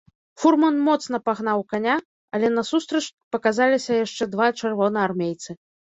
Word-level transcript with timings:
Фурман 0.43 0.75
моцна 0.85 1.17
пагнаў 1.27 1.59
каня, 1.73 1.97
але 2.37 2.47
насустрач 2.55 3.03
паказаліся 3.37 4.01
яшчэ 4.05 4.23
два 4.37 4.47
чырвонаармейцы. 4.59 5.51